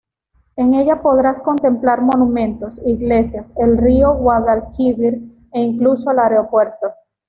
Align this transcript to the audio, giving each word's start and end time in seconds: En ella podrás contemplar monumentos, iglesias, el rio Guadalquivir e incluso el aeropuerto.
En 0.55 0.73
ella 0.73 1.03
podrás 1.03 1.39
contemplar 1.41 2.01
monumentos, 2.01 2.81
iglesias, 2.83 3.53
el 3.55 3.77
rio 3.77 4.15
Guadalquivir 4.15 5.21
e 5.53 5.61
incluso 5.61 6.09
el 6.09 6.17
aeropuerto. 6.17 6.87